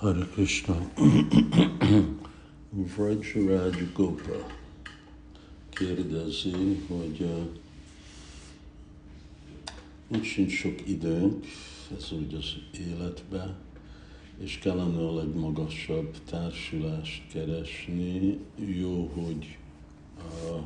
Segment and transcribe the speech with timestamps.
[0.00, 0.76] Hare Krishna.
[2.70, 4.46] Vrajraj Gopa
[5.68, 6.50] kérdezi,
[6.88, 7.46] hogy uh,
[10.08, 11.46] úgy sincs sok időnk,
[11.96, 13.54] ez úgy az életbe,
[14.38, 18.38] és kellene a legmagasabb társulást keresni.
[18.56, 19.58] Jó, hogy
[20.18, 20.62] uh,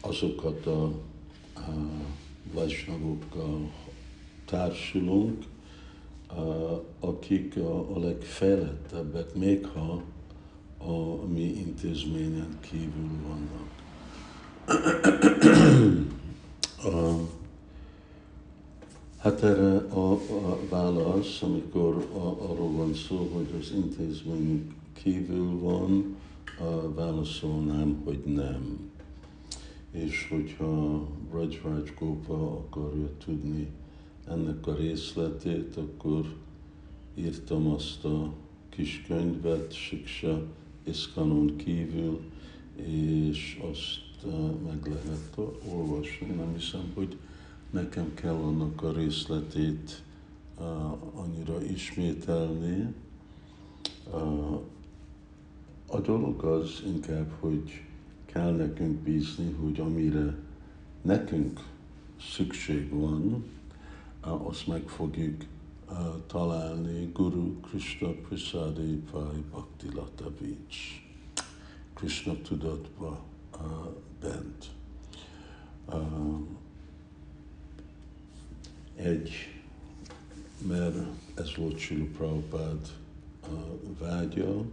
[0.00, 0.92] azokat a,
[2.52, 3.70] vajsnavokkal
[4.50, 5.44] társulunk,
[7.00, 10.02] akik a, a legfejlettebbek, még ha
[10.78, 13.68] a mi intézményen kívül vannak.
[19.18, 20.18] Hát erre a,
[20.68, 26.16] válasz, amikor a, arról van szó, hogy az intézmény kívül van,
[26.58, 28.90] a válaszolnám, hogy nem.
[29.90, 33.68] És hogyha Rajraj Gopa akarja tudni
[34.30, 36.34] ennek a részletét, akkor
[37.14, 38.32] írtam azt a
[38.68, 40.46] kis könyvet, Siksa
[40.84, 42.20] Iskanon kívül,
[42.76, 46.26] és azt uh, meg lehet olvasni.
[46.26, 47.16] Nem hiszem, hogy
[47.70, 50.02] nekem kell annak a részletét
[50.58, 50.64] uh,
[51.20, 52.94] annyira ismételni.
[54.12, 54.60] Uh,
[55.86, 57.82] a dolog az inkább, hogy
[58.26, 60.38] kell nekünk bízni, hogy amire
[61.02, 61.60] nekünk
[62.20, 63.44] szükség van,
[64.20, 65.44] azt meg fogjuk
[66.26, 71.02] találni Guru Krishna Prasadi Vai Bhakti Lata Beach.
[71.94, 73.24] Krishna tudatba
[74.20, 74.70] bent.
[78.94, 79.30] Egy,
[80.66, 80.96] mert
[81.34, 82.96] ez volt Sri Prabhupád
[83.98, 84.64] vágya,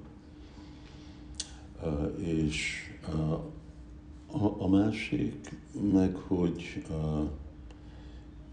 [2.17, 2.81] és
[4.57, 5.55] a másik
[5.91, 6.85] meg, hogy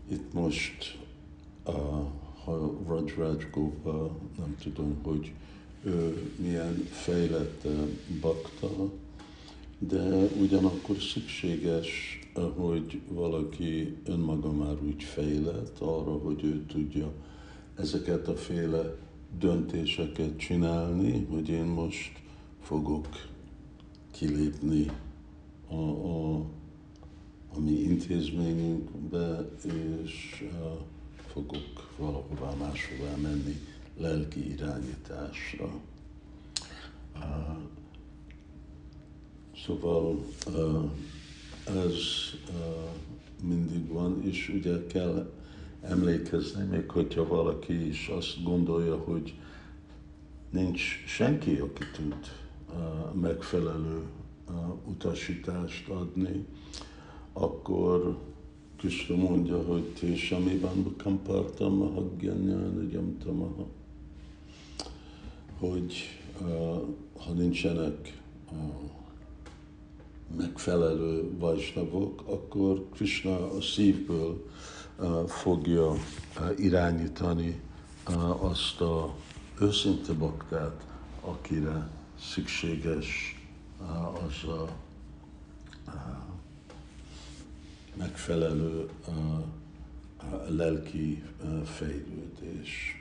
[0.09, 0.99] itt most,
[1.67, 1.75] uh,
[2.45, 5.33] ha Rajraj Gopa, nem tudom, hogy
[5.83, 7.89] ő milyen fejlett uh,
[8.21, 8.91] bakta,
[9.79, 12.19] de ugyanakkor szükséges,
[12.57, 17.13] hogy valaki önmaga már úgy fejlett arra, hogy ő tudja
[17.77, 18.97] ezeket a féle
[19.39, 22.23] döntéseket csinálni, hogy én most
[22.61, 23.07] fogok
[24.11, 24.87] kilépni
[25.69, 26.47] a, a a
[27.95, 30.45] intézményünkbe, és
[31.33, 33.57] fogok valahová máshová menni
[33.99, 35.81] lelki irányításra.
[39.67, 40.25] Szóval
[41.67, 41.95] ez
[43.43, 45.33] mindig van, és ugye kell
[45.83, 49.35] emlékezni, még hogyha valaki is azt gondolja, hogy
[50.51, 52.17] nincs senki, aki tud
[53.21, 54.03] megfelelő
[54.85, 56.47] utasítást adni,
[57.35, 58.19] akkor
[58.77, 63.67] Krishna mondja, hogy ti samiban bukam partam a hagyjanyán, tamaha.
[65.59, 65.95] Hogy
[67.19, 68.23] ha nincsenek
[70.37, 74.51] megfelelő vajsnavok, akkor Krishna a szívből
[75.27, 75.93] fogja
[76.57, 77.61] irányítani
[78.39, 79.15] azt a
[79.61, 80.87] őszinte baktát,
[81.21, 83.39] akire szükséges
[84.27, 84.69] az a
[87.97, 89.45] megfelelő uh,
[90.49, 92.99] lelki uh, fejlődés.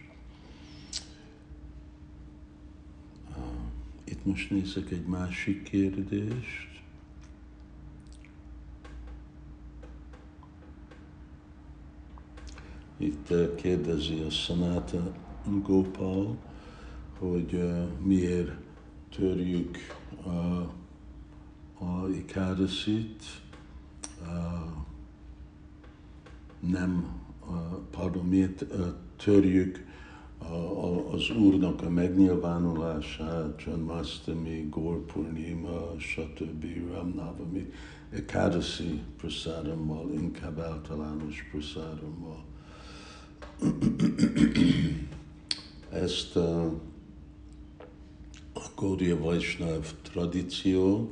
[4.04, 6.82] Itt most nézek egy másik kérdést.
[12.98, 15.14] Itt kérdezi a Sanata
[15.62, 16.38] Gopal,
[17.20, 18.52] hogy uh, miért
[19.16, 19.78] törjük
[20.26, 20.58] uh,
[21.80, 23.43] a ikádasit,
[26.60, 27.22] nem,
[27.92, 28.66] pardon, miért
[29.18, 29.86] törjük
[31.12, 36.66] az Úrnak a megnyilvánulását, John Mastami, Gaur Purnima, stb.
[36.92, 37.72] Ramnavami,
[38.10, 42.44] Ekadasi praszárammal, inkább általános praszárammal.
[45.90, 46.74] Ezt a
[48.76, 51.12] Gaudiya Vaishnav tradíció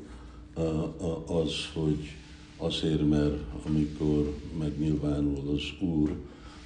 [1.27, 2.15] az, hogy
[2.61, 6.15] Azért, mert amikor megnyilvánul az Úr,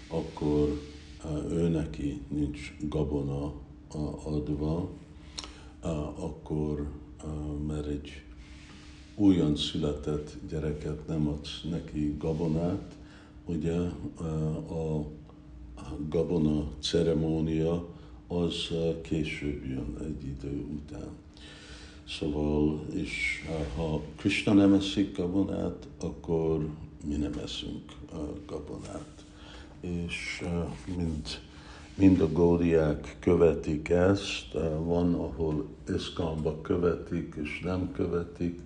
[0.08, 0.82] akkor
[1.50, 3.54] ő neki nincs gabona
[4.24, 4.90] adva,
[6.16, 6.90] akkor,
[7.68, 8.24] mert egy
[9.16, 12.96] újon született gyereket nem adsz neki gabonát,
[13.46, 13.78] ugye
[14.70, 15.06] a
[16.10, 17.88] gabona ceremónia
[18.28, 18.56] az
[19.02, 21.25] később jön egy idő után.
[22.08, 23.44] Szóval, és
[23.76, 26.70] ha Krishna nem eszik gabonát, akkor
[27.08, 27.92] mi nem eszünk
[28.46, 29.26] gabonát.
[29.82, 30.44] és
[30.98, 31.40] mind,
[31.96, 34.54] mind a góriák követik ezt,
[34.84, 35.66] van, ahol
[35.96, 38.60] iszkamba követik, és nem követik,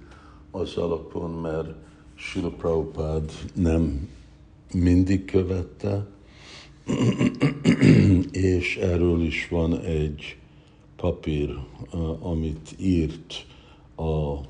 [0.51, 1.74] az alapon, mert
[2.15, 4.09] Sila Prabhupád nem
[4.74, 6.07] mindig követte,
[8.31, 10.38] és erről is van egy
[11.01, 11.60] papír,
[12.22, 13.46] amit írt
[13.96, 14.44] a, a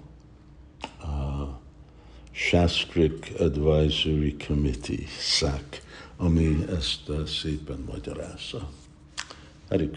[2.31, 5.81] Shastric Advisory Committee, SAC,
[6.17, 8.69] ami ezt szépen magyarázza.
[9.69, 9.89] Hari